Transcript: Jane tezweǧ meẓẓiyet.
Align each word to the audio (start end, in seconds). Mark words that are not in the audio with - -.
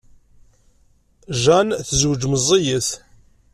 Jane 1.41 1.75
tezweǧ 1.87 2.21
meẓẓiyet. 2.31 2.89